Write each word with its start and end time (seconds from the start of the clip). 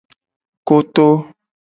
Koto. 0.67 1.07